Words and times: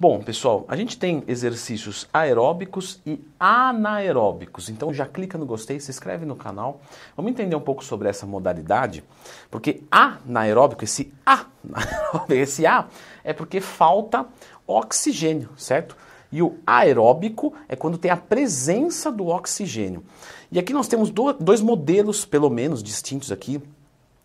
Bom, 0.00 0.22
pessoal, 0.22 0.64
a 0.68 0.76
gente 0.76 0.96
tem 0.96 1.24
exercícios 1.26 2.06
aeróbicos 2.12 3.00
e 3.04 3.20
anaeróbicos. 3.40 4.68
Então 4.68 4.94
já 4.94 5.04
clica 5.04 5.36
no 5.36 5.44
gostei, 5.44 5.80
se 5.80 5.90
inscreve 5.90 6.24
no 6.24 6.36
canal. 6.36 6.80
Vamos 7.16 7.32
entender 7.32 7.56
um 7.56 7.60
pouco 7.60 7.84
sobre 7.84 8.08
essa 8.08 8.24
modalidade, 8.24 9.02
porque 9.50 9.82
anaeróbico, 9.90 10.84
esse 10.84 11.12
A, 11.26 11.46
esse 12.30 12.64
A 12.64 12.86
é 13.24 13.32
porque 13.32 13.60
falta 13.60 14.24
oxigênio, 14.68 15.48
certo? 15.56 15.96
E 16.30 16.40
o 16.42 16.58
aeróbico 16.64 17.52
é 17.68 17.74
quando 17.74 17.98
tem 17.98 18.12
a 18.12 18.16
presença 18.16 19.10
do 19.10 19.26
oxigênio. 19.26 20.04
E 20.52 20.60
aqui 20.60 20.72
nós 20.72 20.86
temos 20.86 21.10
dois 21.10 21.60
modelos, 21.60 22.24
pelo 22.24 22.48
menos, 22.48 22.84
distintos 22.84 23.32
aqui, 23.32 23.60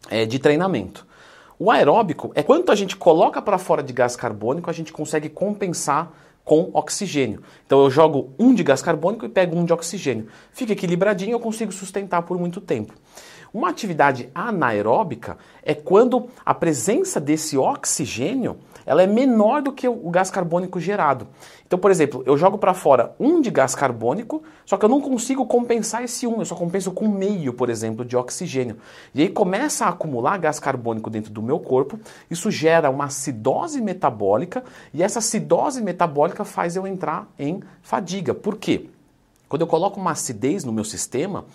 é, 0.08 0.24
de 0.24 0.38
treinamento. 0.38 1.08
O 1.60 1.70
aeróbico 1.70 2.32
é 2.36 2.44
quanto 2.44 2.72
a 2.72 2.76
gente 2.76 2.96
coloca 2.96 3.42
para 3.42 3.58
fora 3.58 3.84
de 3.84 3.94
gás 3.94 4.16
carbônico, 4.16 4.70
a 4.70 4.74
gente 4.74 4.92
consegue 4.92 5.30
compensar 5.30 6.12
com 6.44 6.70
oxigênio. 6.74 7.41
Então 7.66 7.82
eu 7.84 7.90
jogo 7.90 8.34
um 8.38 8.54
de 8.54 8.64
gás 8.64 8.82
carbônico 8.82 9.26
e 9.26 9.30
pego 9.30 9.58
um 9.58 9.66
de 9.66 9.72
oxigênio. 9.72 10.27
Fica 10.52 10.74
equilibradinho, 10.74 11.32
eu 11.32 11.40
consigo 11.40 11.72
sustentar 11.72 12.24
por 12.24 12.38
muito 12.38 12.60
tempo. 12.60 12.94
Uma 13.53 13.70
atividade 13.70 14.30
anaeróbica 14.34 15.38
é 15.62 15.75
quando 15.75 16.27
a 16.43 16.55
presença 16.55 17.21
desse 17.21 17.55
oxigênio 17.55 18.57
ela 18.84 19.03
é 19.03 19.07
menor 19.07 19.62
do 19.62 19.71
que 19.71 19.88
o 19.88 20.09
gás 20.09 20.31
carbônico 20.31 20.79
gerado. 20.79 21.27
Então, 21.66 21.77
por 21.77 21.91
exemplo, 21.91 22.23
eu 22.26 22.35
jogo 22.35 22.57
para 22.57 22.73
fora 22.73 23.16
um 23.20 23.39
de 23.39 23.52
gás 23.52 23.76
carbônico, 23.76 24.43
só 24.66 24.76
que 24.76 24.84
eu 24.84 24.89
não 24.89 24.99
consigo 24.99 25.45
compensar 25.45 26.03
esse 26.03 26.26
um, 26.26 26.39
eu 26.39 26.45
só 26.45 26.55
compenso 26.55 26.91
com 26.91 27.07
meio, 27.07 27.53
por 27.53 27.70
exemplo, 27.70 28.03
de 28.03 28.17
oxigênio. 28.17 28.77
E 29.13 29.21
aí 29.21 29.29
começa 29.29 29.85
a 29.85 29.90
acumular 29.90 30.38
gás 30.38 30.59
carbônico 30.59 31.09
dentro 31.09 31.31
do 31.31 31.41
meu 31.41 31.59
corpo, 31.59 31.99
isso 32.31 32.49
gera 32.49 32.90
uma 32.90 33.05
acidose 33.05 33.81
metabólica, 33.81 34.63
e 34.93 35.04
essa 35.04 35.20
acidose 35.20 35.79
metabólica 35.81 36.43
faz 36.43 36.76
eu 36.76 36.88
entrar 36.88 37.27
em 37.38 37.62
fadiga. 37.84 38.34
Por 38.34 38.57
quê? 38.57 38.90
Quando 39.48 39.62
eu 39.62 39.67
coloco 39.67 39.99
uma 39.99 40.12
acidez 40.12 40.63
no 40.63 40.73
meu 40.73 40.84
sistema, 40.84 41.45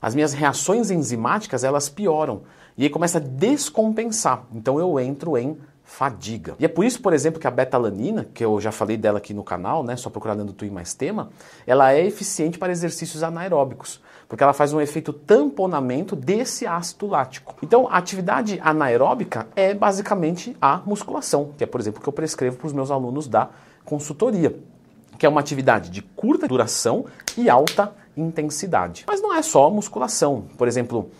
as 0.00 0.14
minhas 0.14 0.32
reações 0.32 0.90
enzimáticas 0.90 1.64
elas 1.64 1.88
pioram 1.88 2.42
e 2.76 2.84
aí 2.84 2.90
começa 2.90 3.18
a 3.18 3.20
descompensar. 3.20 4.44
Então 4.54 4.78
eu 4.78 4.98
entro 5.00 5.36
em 5.36 5.58
fadiga. 5.88 6.54
E 6.60 6.66
é 6.66 6.68
por 6.68 6.84
isso, 6.84 7.00
por 7.00 7.14
exemplo, 7.14 7.40
que 7.40 7.46
a 7.46 7.50
betalanina, 7.50 8.28
que 8.34 8.44
eu 8.44 8.60
já 8.60 8.70
falei 8.70 8.96
dela 8.96 9.16
aqui 9.16 9.32
no 9.32 9.42
canal, 9.42 9.82
né, 9.82 9.96
só 9.96 10.10
procurar 10.10 10.34
dentro 10.34 10.52
do 10.52 10.56
Twin 10.56 10.70
mais 10.70 10.92
tema, 10.92 11.30
ela 11.66 11.92
é 11.92 12.04
eficiente 12.04 12.58
para 12.58 12.70
exercícios 12.70 13.22
anaeróbicos, 13.22 14.00
porque 14.28 14.44
ela 14.44 14.52
faz 14.52 14.74
um 14.74 14.80
efeito 14.82 15.14
tamponamento 15.14 16.14
desse 16.14 16.66
ácido 16.66 17.06
lático. 17.06 17.56
Então, 17.62 17.88
a 17.90 17.96
atividade 17.96 18.60
anaeróbica 18.62 19.48
é 19.56 19.72
basicamente 19.72 20.54
a 20.60 20.82
musculação, 20.84 21.52
que 21.56 21.64
é, 21.64 21.66
por 21.66 21.80
exemplo, 21.80 22.00
o 22.00 22.02
que 22.02 22.08
eu 22.08 22.12
prescrevo 22.12 22.58
para 22.58 22.66
os 22.66 22.72
meus 22.74 22.90
alunos 22.90 23.26
da 23.26 23.48
consultoria, 23.82 24.54
que 25.18 25.24
é 25.24 25.28
uma 25.28 25.40
atividade 25.40 25.88
de 25.88 26.02
curta 26.02 26.46
duração 26.46 27.06
e 27.34 27.48
alta 27.48 27.92
intensidade. 28.20 29.04
Mas 29.06 29.20
não 29.20 29.34
é 29.34 29.42
só 29.42 29.70
musculação. 29.70 30.46
Por 30.56 30.68
exemplo, 30.68 31.10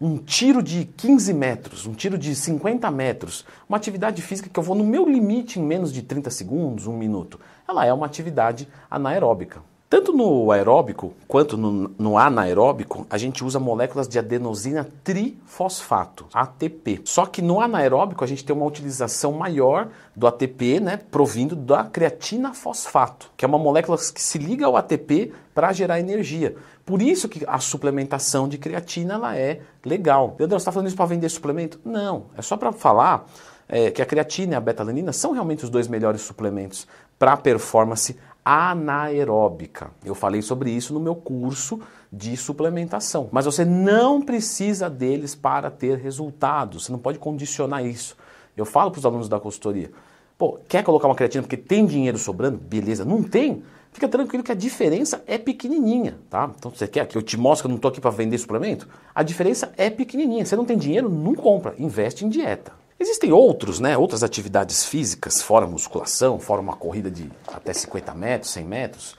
um 0.00 0.16
tiro 0.18 0.62
de 0.62 0.84
15 0.84 1.32
metros, 1.32 1.86
um 1.86 1.94
tiro 1.94 2.18
de 2.18 2.34
50 2.34 2.90
metros, 2.90 3.44
uma 3.68 3.76
atividade 3.76 4.20
física 4.22 4.48
que 4.48 4.58
eu 4.58 4.62
vou 4.62 4.74
no 4.74 4.84
meu 4.84 5.08
limite 5.08 5.58
em 5.58 5.62
menos 5.62 5.92
de 5.92 6.02
30 6.02 6.30
segundos, 6.30 6.86
um 6.86 6.96
minuto, 6.96 7.40
ela 7.68 7.86
é 7.86 7.92
uma 7.92 8.06
atividade 8.06 8.68
anaeróbica. 8.90 9.62
Tanto 9.94 10.12
no 10.12 10.50
aeróbico 10.50 11.14
quanto 11.28 11.56
no, 11.56 11.88
no, 11.96 12.18
anaeróbico, 12.18 13.06
a 13.08 13.16
gente 13.16 13.44
usa 13.44 13.60
moléculas 13.60 14.08
de 14.08 14.18
adenosina 14.18 14.88
trifosfato, 15.04 16.26
ATP. 16.34 17.02
Só 17.04 17.26
que 17.26 17.40
no 17.40 17.60
anaeróbico 17.60 18.24
a 18.24 18.26
gente 18.26 18.44
tem 18.44 18.56
uma 18.56 18.66
utilização 18.66 19.30
maior 19.30 19.86
do 20.16 20.26
ATP, 20.26 20.80
né, 20.80 20.96
provindo 21.12 21.54
da 21.54 21.84
creatina 21.84 22.52
fosfato, 22.52 23.30
que 23.36 23.44
é 23.44 23.48
uma 23.48 23.56
molécula 23.56 23.96
que 23.96 24.20
se 24.20 24.36
liga 24.36 24.66
ao 24.66 24.76
ATP 24.76 25.32
para 25.54 25.72
gerar 25.72 26.00
energia. 26.00 26.56
Por 26.84 27.00
isso 27.00 27.28
que 27.28 27.44
a 27.46 27.60
suplementação 27.60 28.48
de 28.48 28.58
creatina 28.58 29.14
ela 29.14 29.38
é 29.38 29.60
legal. 29.84 30.34
Leandro, 30.36 30.58
você 30.58 30.62
está 30.62 30.72
falando 30.72 30.88
isso 30.88 30.96
para 30.96 31.06
vender 31.06 31.28
suplemento? 31.28 31.78
Não, 31.84 32.24
é 32.36 32.42
só 32.42 32.56
para 32.56 32.72
falar 32.72 33.26
é, 33.68 33.92
que 33.92 34.02
a 34.02 34.06
creatina 34.06 34.54
e 34.54 34.56
a 34.56 34.60
betalanina 34.60 35.12
são 35.12 35.30
realmente 35.30 35.62
os 35.62 35.70
dois 35.70 35.86
melhores 35.86 36.22
suplementos 36.22 36.84
para 37.16 37.36
performance 37.36 38.16
anaeróbica. 38.44 39.90
Eu 40.04 40.14
falei 40.14 40.42
sobre 40.42 40.70
isso 40.70 40.92
no 40.92 41.00
meu 41.00 41.14
curso 41.14 41.80
de 42.12 42.36
suplementação. 42.36 43.28
Mas 43.32 43.46
você 43.46 43.64
não 43.64 44.20
precisa 44.20 44.90
deles 44.90 45.34
para 45.34 45.70
ter 45.70 45.98
resultados. 45.98 46.84
Você 46.84 46.92
não 46.92 46.98
pode 46.98 47.18
condicionar 47.18 47.84
isso. 47.84 48.16
Eu 48.56 48.64
falo 48.64 48.90
para 48.90 48.98
os 48.98 49.06
alunos 49.06 49.28
da 49.28 49.40
consultoria: 49.40 49.90
pô, 50.36 50.58
quer 50.68 50.84
colocar 50.84 51.08
uma 51.08 51.14
creatina 51.14 51.42
porque 51.42 51.56
tem 51.56 51.86
dinheiro 51.86 52.18
sobrando? 52.18 52.58
Beleza, 52.58 53.04
não 53.04 53.22
tem? 53.22 53.62
Fica 53.92 54.08
tranquilo 54.08 54.42
que 54.42 54.50
a 54.50 54.56
diferença 54.56 55.22
é 55.24 55.38
pequenininha, 55.38 56.18
tá? 56.28 56.50
Então 56.58 56.68
você 56.68 56.88
quer 56.88 57.06
que 57.06 57.16
eu 57.16 57.22
te 57.22 57.36
mostre 57.36 57.62
que 57.62 57.66
eu 57.66 57.70
não 57.70 57.76
estou 57.76 57.90
aqui 57.90 58.00
para 58.00 58.10
vender 58.10 58.36
suplemento? 58.38 58.88
A 59.14 59.22
diferença 59.22 59.72
é 59.76 59.88
pequenininha. 59.88 60.44
Você 60.44 60.56
não 60.56 60.64
tem 60.64 60.76
dinheiro, 60.76 61.08
não 61.08 61.32
compra, 61.34 61.76
investe 61.78 62.24
em 62.24 62.28
dieta. 62.28 62.72
Existem 62.98 63.32
outros, 63.32 63.80
né, 63.80 63.98
outras 63.98 64.22
atividades 64.22 64.84
físicas, 64.84 65.42
fora 65.42 65.66
musculação, 65.66 66.38
fora 66.38 66.60
uma 66.60 66.76
corrida 66.76 67.10
de 67.10 67.30
até 67.48 67.72
50 67.72 68.14
metros, 68.14 68.52
100 68.52 68.64
metros. 68.64 69.16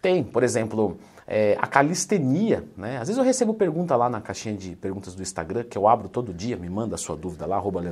Tem, 0.00 0.22
por 0.22 0.44
exemplo, 0.44 0.98
é, 1.26 1.56
a 1.60 1.66
calistenia. 1.66 2.64
Né? 2.76 2.96
Às 2.96 3.08
vezes 3.08 3.18
eu 3.18 3.24
recebo 3.24 3.52
pergunta 3.52 3.94
lá 3.94 4.08
na 4.08 4.20
caixinha 4.20 4.56
de 4.56 4.74
perguntas 4.74 5.14
do 5.14 5.22
Instagram, 5.22 5.64
que 5.64 5.76
eu 5.76 5.86
abro 5.86 6.08
todo 6.08 6.32
dia, 6.32 6.56
me 6.56 6.70
manda 6.70 6.94
a 6.94 6.98
sua 6.98 7.16
dúvida 7.16 7.44
lá, 7.44 7.56
arroba. 7.56 7.82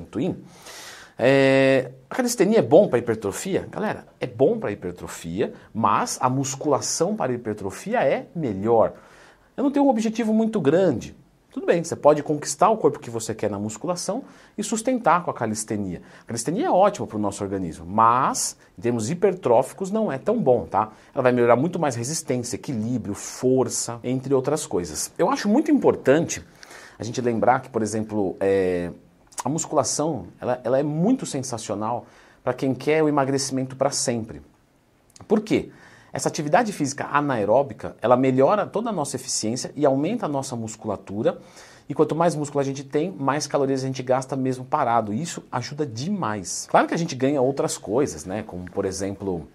É, 1.19 1.93
a 2.09 2.15
calistenia 2.15 2.59
é 2.59 2.63
bom 2.63 2.89
para 2.89 2.99
hipertrofia? 2.99 3.67
Galera, 3.71 4.07
é 4.21 4.27
bom 4.27 4.59
para 4.59 4.71
hipertrofia, 4.71 5.53
mas 5.73 6.19
a 6.21 6.31
musculação 6.31 7.15
para 7.17 7.33
hipertrofia 7.33 8.03
é 8.03 8.27
melhor. 8.35 8.95
Eu 9.57 9.65
não 9.65 9.71
tenho 9.71 9.87
um 9.87 9.89
objetivo 9.89 10.33
muito 10.33 10.61
grande. 10.61 11.15
Tudo 11.57 11.65
bem, 11.65 11.83
você 11.83 11.97
pode 11.97 12.23
conquistar 12.23 12.69
o 12.69 12.77
corpo 12.77 12.99
que 12.99 13.09
você 13.09 13.35
quer 13.35 13.51
na 13.51 13.59
musculação 13.59 14.25
e 14.59 14.63
sustentar 14.63 15.25
com 15.25 15.31
a 15.31 15.35
calistenia. 15.35 16.03
A 16.21 16.25
calistenia 16.27 16.67
é 16.67 16.71
ótima 16.71 17.07
para 17.07 17.17
o 17.17 17.19
nosso 17.19 17.43
organismo, 17.43 17.87
mas 17.87 18.59
em 18.79 18.83
termos 18.83 19.09
hipertróficos 19.09 19.91
não 19.91 20.13
é 20.13 20.19
tão 20.19 20.39
bom, 20.39 20.67
tá? 20.67 20.93
Ela 21.15 21.23
vai 21.23 21.33
melhorar 21.33 21.57
muito 21.57 21.79
mais 21.79 21.97
resistência, 21.97 22.57
equilíbrio, 22.57 23.15
força, 23.15 23.99
entre 24.05 24.35
outras 24.35 24.67
coisas. 24.67 25.11
Eu 25.17 25.31
acho 25.31 25.49
muito 25.49 25.71
importante 25.71 26.45
a 26.99 27.03
gente 27.03 27.23
lembrar 27.23 27.61
que, 27.61 27.71
por 27.71 27.81
exemplo, 27.81 28.37
é, 28.39 28.91
a 29.43 29.49
musculação 29.49 30.27
ela, 30.39 30.61
ela 30.63 30.79
é 30.79 30.83
muito 30.83 31.25
sensacional 31.25 32.05
para 32.45 32.53
quem 32.53 32.75
quer 32.75 33.03
o 33.03 33.09
emagrecimento 33.09 33.77
para 33.77 33.91
sempre. 33.91 34.43
Por 35.27 35.41
quê? 35.41 35.71
Essa 36.17 36.31
atividade 36.31 36.73
física 36.73 37.09
anaeróbica, 37.13 37.95
ela 38.01 38.17
melhora 38.17 38.65
toda 38.65 38.89
a 38.89 38.93
nossa 38.93 39.17
eficiência 39.17 39.71
e 39.77 39.85
aumenta 39.85 40.25
a 40.25 40.29
nossa 40.31 40.57
musculatura. 40.57 41.37
E 41.91 41.93
quanto 41.93 42.17
mais 42.17 42.35
músculo 42.35 42.59
a 42.59 42.65
gente 42.65 42.83
tem, 42.83 43.13
mais 43.13 43.47
calorias 43.47 43.85
a 43.85 43.87
gente 43.87 44.03
gasta 44.03 44.35
mesmo 44.35 44.65
parado. 44.65 45.13
Isso 45.13 45.45
ajuda 45.53 45.85
demais. 45.85 46.67
Claro 46.71 46.89
que 46.89 46.95
a 46.95 46.97
gente 46.97 47.15
ganha 47.15 47.43
outras 47.43 47.77
coisas, 47.77 48.25
né? 48.25 48.43
Como 48.43 48.65
por 48.71 48.87
exemplo, 48.87 49.47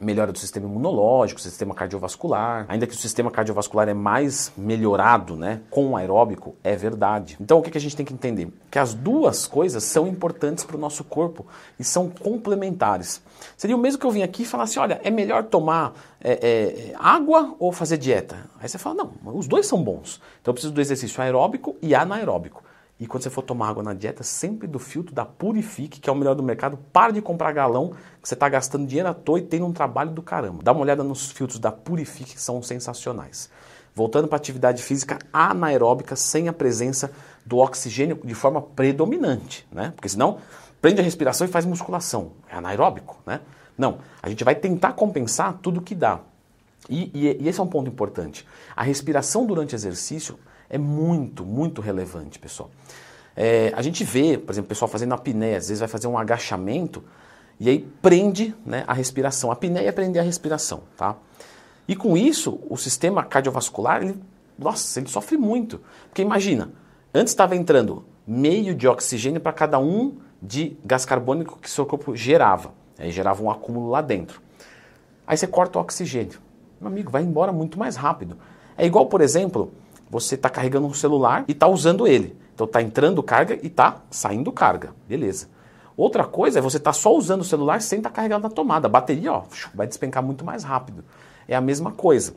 melhora 0.00 0.32
do 0.32 0.38
sistema 0.38 0.66
imunológico, 0.66 1.40
sistema 1.40 1.74
cardiovascular. 1.74 2.66
Ainda 2.68 2.86
que 2.86 2.94
o 2.94 2.96
sistema 2.96 3.30
cardiovascular 3.30 3.88
é 3.88 3.94
mais 3.94 4.52
melhorado, 4.56 5.36
né, 5.36 5.60
com 5.70 5.90
o 5.90 5.96
aeróbico, 5.96 6.54
é 6.62 6.76
verdade. 6.76 7.36
Então 7.40 7.58
o 7.58 7.62
que, 7.62 7.76
a 7.76 7.80
gente 7.80 7.96
tem 7.96 8.04
que 8.06 8.12
entender? 8.12 8.52
Que 8.70 8.78
as 8.78 8.94
duas 8.94 9.46
coisas 9.46 9.84
são 9.84 10.06
importantes 10.06 10.64
para 10.64 10.76
o 10.76 10.78
nosso 10.78 11.04
corpo 11.04 11.46
e 11.78 11.84
são 11.84 12.08
complementares. 12.08 13.22
Seria 13.56 13.76
o 13.76 13.78
mesmo 13.78 14.00
que 14.00 14.06
eu 14.06 14.10
vim 14.10 14.22
aqui 14.22 14.42
e 14.42 14.46
falasse, 14.46 14.78
olha, 14.78 15.00
é 15.02 15.10
melhor 15.10 15.44
tomar 15.44 15.92
é, 16.20 16.32
é, 16.32 16.94
água 16.98 17.54
ou 17.58 17.72
fazer 17.72 17.96
dieta? 17.96 18.48
Aí 18.60 18.68
você 18.68 18.78
fala, 18.78 18.96
não, 18.96 19.12
os 19.34 19.46
dois 19.46 19.66
são 19.66 19.82
bons. 19.82 20.20
Então 20.40 20.50
eu 20.50 20.54
preciso 20.54 20.72
do 20.72 20.80
exercício 20.80 21.22
aeróbico 21.22 21.76
e 21.80 21.94
anaeróbico. 21.94 22.62
E 23.00 23.06
quando 23.06 23.22
você 23.22 23.30
for 23.30 23.42
tomar 23.42 23.68
água 23.68 23.82
na 23.82 23.94
dieta, 23.94 24.24
sempre 24.24 24.66
do 24.66 24.78
filtro 24.78 25.14
da 25.14 25.24
Purifique, 25.24 26.00
que 26.00 26.10
é 26.10 26.12
o 26.12 26.16
melhor 26.16 26.34
do 26.34 26.42
mercado. 26.42 26.78
Para 26.92 27.12
de 27.12 27.22
comprar 27.22 27.52
galão, 27.52 27.92
que 28.20 28.28
você 28.28 28.34
está 28.34 28.48
gastando 28.48 28.86
dinheiro 28.86 29.08
à 29.08 29.14
toa 29.14 29.38
e 29.38 29.42
tem 29.42 29.62
um 29.62 29.72
trabalho 29.72 30.10
do 30.10 30.20
caramba. 30.20 30.62
Dá 30.64 30.72
uma 30.72 30.80
olhada 30.80 31.04
nos 31.04 31.30
filtros 31.30 31.60
da 31.60 31.70
Purifique, 31.70 32.34
que 32.34 32.40
são 32.40 32.60
sensacionais. 32.60 33.50
Voltando 33.94 34.26
para 34.26 34.36
atividade 34.36 34.82
física 34.82 35.18
anaeróbica, 35.32 36.16
sem 36.16 36.48
a 36.48 36.52
presença 36.52 37.12
do 37.46 37.58
oxigênio 37.58 38.20
de 38.24 38.34
forma 38.34 38.60
predominante, 38.60 39.66
né? 39.70 39.92
Porque 39.94 40.08
senão 40.08 40.38
prende 40.82 41.00
a 41.00 41.04
respiração 41.04 41.46
e 41.46 41.50
faz 41.50 41.64
musculação. 41.64 42.32
É 42.50 42.56
anaeróbico, 42.56 43.20
né? 43.24 43.40
Não, 43.76 43.98
a 44.20 44.28
gente 44.28 44.42
vai 44.42 44.56
tentar 44.56 44.92
compensar 44.94 45.58
tudo 45.62 45.80
que 45.80 45.94
dá. 45.94 46.20
E, 46.90 47.10
e, 47.14 47.44
e 47.44 47.48
esse 47.48 47.60
é 47.60 47.62
um 47.62 47.68
ponto 47.68 47.88
importante. 47.88 48.46
A 48.74 48.82
respiração 48.82 49.46
durante 49.46 49.74
exercício 49.74 50.38
é 50.70 50.78
muito, 50.78 51.44
muito 51.44 51.80
relevante, 51.80 52.38
pessoal. 52.38 52.70
É, 53.36 53.72
a 53.74 53.82
gente 53.82 54.02
vê, 54.04 54.36
por 54.36 54.52
exemplo, 54.52 54.66
o 54.66 54.68
pessoal 54.68 54.88
fazendo 54.88 55.14
apneia, 55.14 55.58
às 55.58 55.68
vezes 55.68 55.80
vai 55.80 55.88
fazer 55.88 56.06
um 56.08 56.18
agachamento 56.18 57.04
e 57.60 57.68
aí 57.68 57.78
prende 58.02 58.54
né, 58.64 58.84
a 58.86 58.92
respiração. 58.92 59.50
A 59.50 59.52
apneia 59.52 59.88
é 59.88 59.92
prender 59.92 60.20
a 60.20 60.24
respiração, 60.24 60.82
tá? 60.96 61.16
E 61.86 61.96
com 61.96 62.16
isso, 62.16 62.60
o 62.68 62.76
sistema 62.76 63.24
cardiovascular, 63.24 64.02
ele, 64.02 64.20
nossa, 64.58 65.00
ele 65.00 65.08
sofre 65.08 65.36
muito. 65.36 65.80
Porque 66.08 66.20
imagina, 66.20 66.70
antes 67.14 67.32
estava 67.32 67.56
entrando 67.56 68.04
meio 68.26 68.74
de 68.74 68.86
oxigênio 68.86 69.40
para 69.40 69.52
cada 69.52 69.78
um 69.78 70.18
de 70.42 70.76
gás 70.84 71.04
carbônico 71.04 71.58
que 71.58 71.70
seu 71.70 71.86
corpo 71.86 72.14
gerava. 72.14 72.72
Aí 72.98 73.10
gerava 73.10 73.42
um 73.42 73.50
acúmulo 73.50 73.88
lá 73.88 74.02
dentro. 74.02 74.42
Aí 75.26 75.36
você 75.36 75.46
corta 75.46 75.78
o 75.78 75.82
oxigênio. 75.82 76.40
Meu 76.80 76.88
amigo, 76.88 77.10
vai 77.10 77.22
embora 77.22 77.52
muito 77.52 77.78
mais 77.78 77.96
rápido. 77.96 78.36
É 78.76 78.86
igual, 78.86 79.06
por 79.06 79.20
exemplo, 79.20 79.72
você 80.10 80.34
está 80.34 80.48
carregando 80.48 80.86
um 80.86 80.94
celular 80.94 81.44
e 81.46 81.52
está 81.52 81.66
usando 81.66 82.06
ele. 82.06 82.36
Então 82.54 82.66
está 82.66 82.82
entrando 82.82 83.22
carga 83.22 83.58
e 83.62 83.66
está 83.66 84.02
saindo 84.10 84.50
carga. 84.50 84.94
Beleza. 85.06 85.48
Outra 85.96 86.24
coisa 86.24 86.60
é 86.60 86.62
você 86.62 86.76
estar 86.76 86.92
tá 86.92 86.96
só 86.96 87.14
usando 87.14 87.40
o 87.40 87.44
celular 87.44 87.80
sem 87.82 87.98
estar 87.98 88.10
tá 88.10 88.16
carregado 88.16 88.42
na 88.42 88.50
tomada. 88.50 88.86
A 88.86 88.90
bateria 88.90 89.32
ó, 89.32 89.44
vai 89.74 89.86
despencar 89.86 90.22
muito 90.22 90.44
mais 90.44 90.64
rápido. 90.64 91.04
É 91.46 91.56
a 91.56 91.60
mesma 91.60 91.92
coisa. 91.92 92.34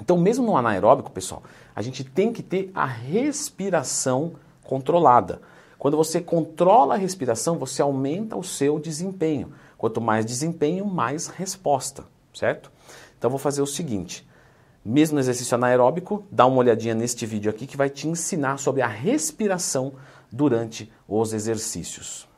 Então, 0.00 0.16
mesmo 0.18 0.46
no 0.46 0.56
anaeróbico, 0.56 1.10
pessoal, 1.10 1.42
a 1.74 1.82
gente 1.82 2.02
tem 2.02 2.32
que 2.32 2.42
ter 2.42 2.70
a 2.74 2.86
respiração 2.86 4.32
controlada. 4.64 5.40
Quando 5.78 5.96
você 5.96 6.20
controla 6.20 6.94
a 6.94 6.96
respiração, 6.96 7.58
você 7.58 7.82
aumenta 7.82 8.36
o 8.36 8.42
seu 8.44 8.78
desempenho. 8.78 9.52
Quanto 9.76 10.00
mais 10.00 10.24
desempenho, 10.24 10.86
mais 10.86 11.26
resposta, 11.26 12.04
certo? 12.32 12.70
Então, 13.18 13.28
vou 13.30 13.38
fazer 13.38 13.62
o 13.62 13.66
seguinte: 13.66 14.26
mesmo 14.84 15.14
no 15.14 15.20
exercício 15.20 15.54
anaeróbico, 15.54 16.26
dá 16.30 16.46
uma 16.46 16.58
olhadinha 16.58 16.94
neste 16.94 17.24
vídeo 17.26 17.50
aqui 17.50 17.66
que 17.66 17.76
vai 17.76 17.88
te 17.88 18.08
ensinar 18.08 18.58
sobre 18.58 18.82
a 18.82 18.86
respiração 18.86 19.94
durante 20.30 20.90
os 21.06 21.32
exercícios. 21.32 22.31